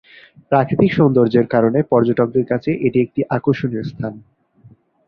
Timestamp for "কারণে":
1.47-1.79